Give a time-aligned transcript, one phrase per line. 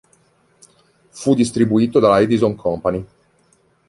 [1.11, 3.05] Fu distribuito dalla Edison Company.